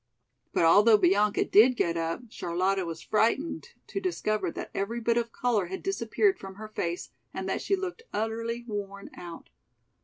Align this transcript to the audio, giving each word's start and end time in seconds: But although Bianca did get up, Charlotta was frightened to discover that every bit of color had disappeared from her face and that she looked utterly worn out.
But 0.51 0.65
although 0.65 0.97
Bianca 0.97 1.45
did 1.45 1.75
get 1.75 1.95
up, 1.95 2.21
Charlotta 2.27 2.87
was 2.87 3.03
frightened 3.03 3.69
to 3.85 3.99
discover 4.01 4.49
that 4.49 4.71
every 4.73 4.99
bit 4.99 5.15
of 5.15 5.31
color 5.31 5.67
had 5.67 5.83
disappeared 5.83 6.39
from 6.39 6.55
her 6.55 6.69
face 6.69 7.11
and 7.35 7.47
that 7.47 7.61
she 7.61 7.75
looked 7.75 8.01
utterly 8.11 8.63
worn 8.67 9.11
out. 9.15 9.49